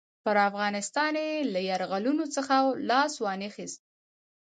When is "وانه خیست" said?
3.23-3.81